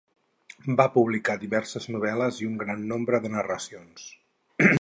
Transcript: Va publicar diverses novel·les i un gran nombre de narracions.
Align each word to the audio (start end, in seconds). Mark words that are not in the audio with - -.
Va 0.79 0.87
publicar 0.95 1.35
diverses 1.43 1.87
novel·les 1.97 2.41
i 2.45 2.49
un 2.53 2.57
gran 2.65 2.85
nombre 2.95 3.23
de 3.27 3.35
narracions. 3.39 4.09